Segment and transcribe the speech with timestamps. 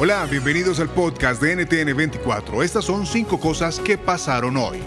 [0.00, 2.62] Hola, bienvenidos al podcast de NTN 24.
[2.62, 4.78] Estas son cinco cosas que pasaron hoy.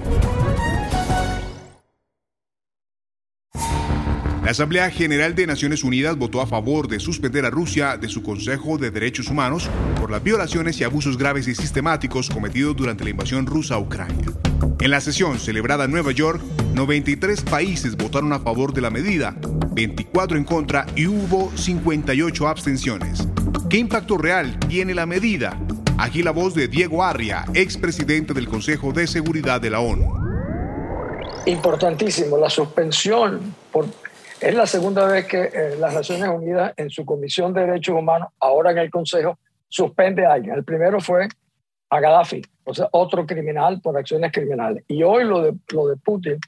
[4.41, 8.23] La Asamblea General de Naciones Unidas votó a favor de suspender a Rusia de su
[8.23, 13.09] Consejo de Derechos Humanos por las violaciones y abusos graves y sistemáticos cometidos durante la
[13.09, 14.31] invasión rusa a Ucrania.
[14.79, 16.41] En la sesión celebrada en Nueva York,
[16.73, 19.35] 93 países votaron a favor de la medida,
[19.73, 23.27] 24 en contra y hubo 58 abstenciones.
[23.71, 25.57] ¿Qué impacto real tiene la medida?
[25.97, 30.13] Aquí la voz de Diego Arria, expresidente del Consejo de Seguridad de la ONU.
[31.45, 33.55] Importantísimo, la suspensión.
[34.41, 38.27] Es la segunda vez que eh, las Naciones Unidas en su Comisión de Derechos Humanos,
[38.41, 40.53] ahora en el Consejo, suspende a alguien.
[40.53, 41.29] El primero fue
[41.91, 44.83] a Gaddafi, o sea, otro criminal por acciones criminales.
[44.89, 46.39] Y hoy lo de, lo de Putin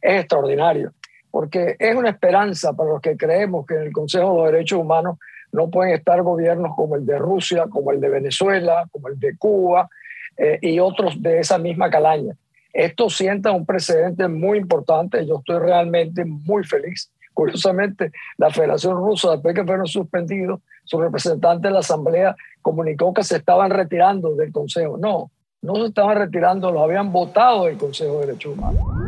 [0.00, 0.92] es extraordinario,
[1.30, 5.18] porque es una esperanza para los que creemos que en el Consejo de Derechos Humanos
[5.52, 9.36] no pueden estar gobiernos como el de Rusia, como el de Venezuela, como el de
[9.36, 9.88] Cuba
[10.36, 12.34] eh, y otros de esa misma calaña.
[12.72, 15.26] Esto sienta un precedente muy importante.
[15.26, 17.12] Yo estoy realmente muy feliz.
[17.34, 23.22] Curiosamente, la Federación Rusa, después que fueron suspendidos, su representante en la Asamblea comunicó que
[23.22, 24.96] se estaban retirando del Consejo.
[24.96, 29.01] No, no se estaban retirando, lo habían votado del Consejo de Derechos Humanos.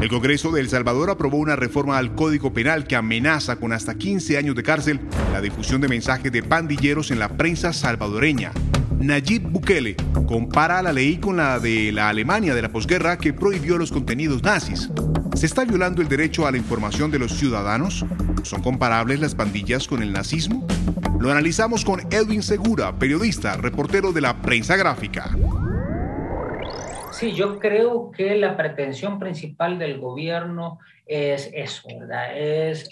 [0.00, 3.96] El Congreso de El Salvador aprobó una reforma al Código Penal que amenaza con hasta
[3.96, 5.00] 15 años de cárcel
[5.32, 8.52] la difusión de mensajes de pandilleros en la prensa salvadoreña.
[9.00, 9.96] Nayib Bukele
[10.26, 14.42] compara la ley con la de la Alemania de la posguerra que prohibió los contenidos
[14.42, 14.90] nazis.
[15.34, 18.04] ¿Se está violando el derecho a la información de los ciudadanos?
[18.42, 20.66] ¿Son comparables las pandillas con el nazismo?
[21.20, 25.30] Lo analizamos con Edwin Segura, periodista, reportero de la prensa gráfica.
[27.16, 32.36] Sí, yo creo que la pretensión principal del gobierno es eso, ¿verdad?
[32.36, 32.90] Es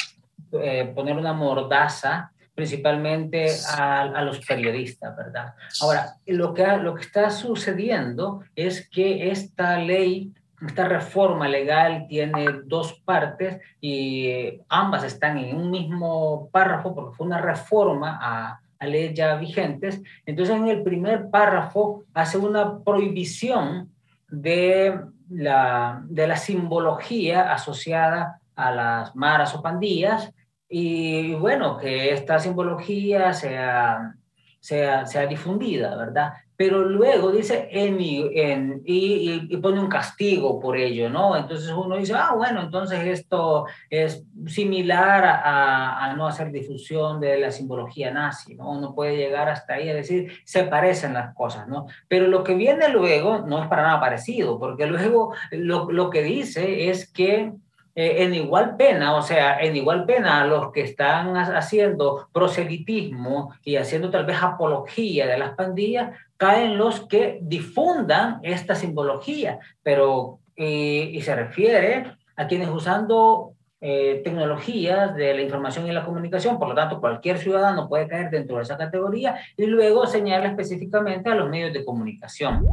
[0.53, 5.53] eh, poner una mordaza principalmente a, a, los periodistas, ¿verdad?
[5.83, 10.33] Ahora, lo que, lo que está sucediendo es que esta ley,
[10.67, 17.27] esta reforma legal tiene dos partes y ambas están en un mismo párrafo porque fue
[17.27, 20.01] una reforma a, a leyes ya vigentes.
[20.25, 23.93] Entonces, en el primer párrafo hace una prohibición
[24.41, 30.33] de la, de la simbología asociada a las maras o pandillas.
[30.69, 34.17] Y bueno, que esta simbología sea,
[34.65, 36.33] sea, sea difundida, ¿verdad?
[36.57, 41.37] pero luego dice en, en, y, y, pone un castigo por ello, ¿no?
[41.37, 47.39] Entonces uno dice, ah, bueno, entonces esto es similar a, a, no hacer difusión de
[47.39, 48.71] la simbología nazi, ¿no?
[48.71, 51.87] Uno puede llegar hasta ahí a decir, se parecen las cosas, ¿no?
[52.07, 56.23] Pero lo que viene luego no es para nada parecido, porque luego lo, lo que
[56.23, 57.53] dice es que
[57.95, 63.55] eh, en igual pena, o sea, en igual pena a los que están haciendo proselitismo
[63.63, 70.41] y haciendo tal vez apología de las pandillas, caen los que difundan esta simbología, pero
[70.57, 76.59] eh, y se refiere a quienes usando eh, tecnologías de la información y la comunicación,
[76.59, 81.29] por lo tanto cualquier ciudadano puede caer dentro de esa categoría y luego señala específicamente
[81.29, 82.65] a los medios de comunicación.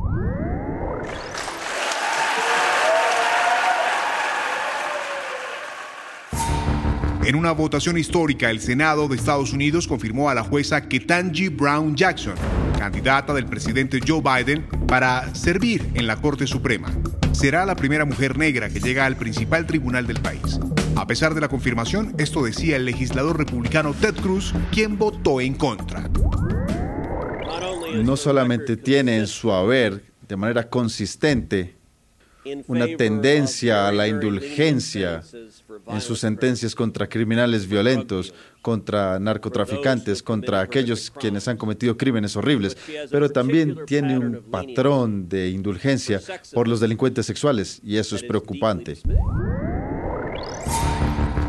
[7.24, 11.96] En una votación histórica, el Senado de Estados Unidos confirmó a la jueza Ketanji Brown
[11.96, 12.34] Jackson,
[12.80, 16.92] candidata del presidente Joe Biden, para servir en la Corte Suprema.
[17.32, 20.60] Será la primera mujer negra que llega al principal tribunal del país.
[20.96, 25.54] A pesar de la confirmación, esto decía el legislador republicano Ted Cruz, quien votó en
[25.54, 26.10] contra.
[28.04, 31.76] No solamente tiene en su haber de manera consistente
[32.68, 35.22] una tendencia a la indulgencia
[35.88, 42.78] en sus sentencias contra criminales violentos, contra narcotraficantes, contra aquellos quienes han cometido crímenes horribles,
[43.10, 46.22] pero también tiene un patrón de indulgencia
[46.54, 48.98] por los delincuentes sexuales y eso es preocupante.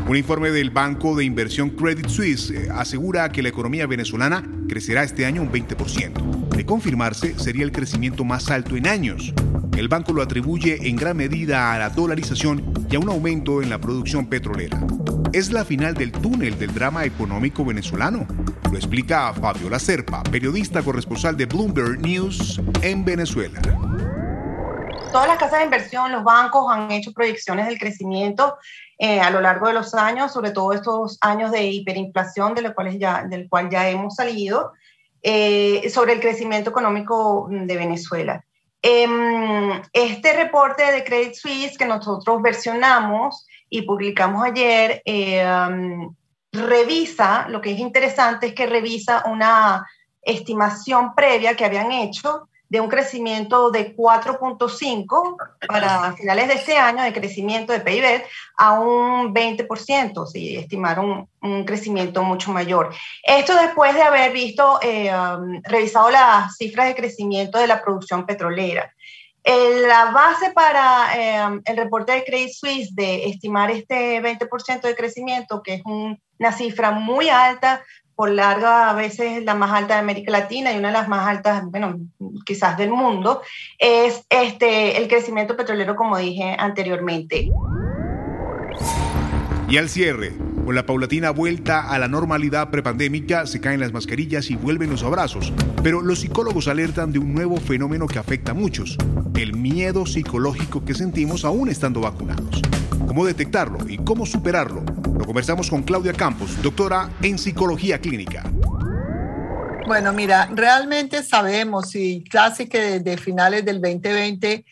[0.05, 5.03] Un informe del banco de inversión Credit Suisse eh, asegura que la economía venezolana crecerá
[5.03, 6.49] este año un 20%.
[6.49, 9.33] De confirmarse, sería el crecimiento más alto en años.
[9.75, 13.71] El banco lo atribuye en gran medida a la dolarización y a un aumento en
[13.71, 14.79] la producción petrolera.
[15.33, 18.27] ¿Es la final del túnel del drama económico venezolano?
[18.71, 23.59] Lo explica Fabio Serpa, periodista corresponsal de Bloomberg News en Venezuela.
[25.11, 28.57] Todas las casas de inversión, los bancos han hecho proyecciones del crecimiento
[28.99, 32.73] eh, a lo largo de los años, sobre todo estos años de hiperinflación de los
[32.73, 34.71] cuales ya, del cual ya hemos salido,
[35.23, 38.43] eh, sobre el crecimiento económico de Venezuela.
[38.85, 46.09] Em, este reporte de Credit Suisse que nosotros versionamos y publicamos ayer, em,
[46.51, 49.87] revisa, lo que es interesante es que revisa una
[50.21, 55.37] estimación previa que habían hecho de un crecimiento de 4.5
[55.67, 58.23] para finales de este año de crecimiento de PIB
[58.57, 62.91] a un 20%, si estimaron un crecimiento mucho mayor.
[63.21, 68.25] Esto después de haber visto, eh, um, revisado las cifras de crecimiento de la producción
[68.25, 68.91] petrolera.
[69.45, 75.61] la base para eh, el reporte de Credit Suisse de estimar este 20% de crecimiento,
[75.61, 77.83] que es una cifra muy alta
[78.15, 81.27] por larga a veces la más alta de América Latina y una de las más
[81.27, 81.99] altas, bueno,
[82.45, 83.41] quizás del mundo,
[83.77, 87.49] es este, el crecimiento petrolero, como dije anteriormente.
[89.69, 90.33] Y al cierre,
[90.65, 95.03] con la paulatina vuelta a la normalidad prepandémica, se caen las mascarillas y vuelven los
[95.03, 95.51] abrazos.
[95.81, 98.97] Pero los psicólogos alertan de un nuevo fenómeno que afecta a muchos,
[99.35, 102.61] el miedo psicológico que sentimos aún estando vacunados.
[103.07, 104.83] ¿Cómo detectarlo y cómo superarlo?
[105.17, 108.43] Lo conversamos con Claudia Campos, doctora en psicología clínica.
[109.85, 114.65] Bueno, mira, realmente sabemos y casi que desde finales del 2020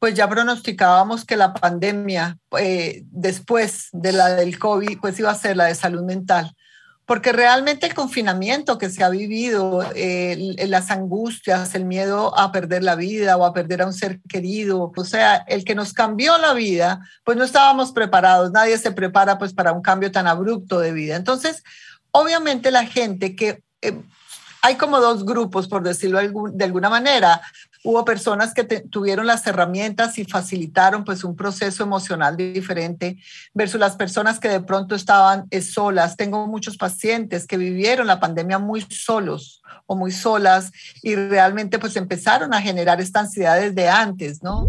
[0.00, 5.34] pues ya pronosticábamos que la pandemia eh, después de la del COVID, pues iba a
[5.34, 6.56] ser la de salud mental.
[7.10, 9.84] Porque realmente el confinamiento que se ha vivido,
[10.68, 14.92] las angustias, el miedo a perder la vida o a perder a un ser querido,
[14.96, 19.38] o sea, el que nos cambió la vida, pues no estábamos preparados, nadie se prepara
[19.38, 21.16] pues para un cambio tan abrupto de vida.
[21.16, 21.64] Entonces,
[22.12, 23.60] obviamente la gente que...
[23.82, 24.00] Eh,
[24.62, 26.20] hay como dos grupos, por decirlo
[26.52, 27.40] de alguna manera.
[27.82, 33.16] Hubo personas que tuvieron las herramientas y facilitaron pues un proceso emocional diferente
[33.54, 36.16] versus las personas que de pronto estaban eh, solas.
[36.16, 40.72] Tengo muchos pacientes que vivieron la pandemia muy solos o muy solas
[41.02, 44.68] y realmente pues empezaron a generar esta ansiedad desde antes, ¿no?